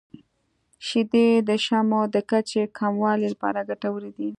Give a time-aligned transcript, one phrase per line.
[0.87, 4.29] •شیدې د شحمو د کچې کمولو لپاره ګټورې دي.